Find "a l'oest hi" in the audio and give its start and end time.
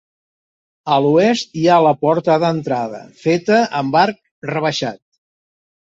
0.93-1.67